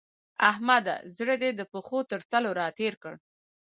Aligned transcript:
احمده! 0.49 0.95
زړه 1.17 1.35
دې 1.41 1.49
د 1.55 1.61
پښو 1.71 1.99
تر 2.09 2.19
تلو 2.31 2.49
راتېر 2.61 2.93
کړ. 3.03 3.13